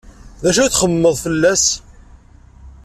[0.43, 1.65] D acu ay txemmemed fell-as?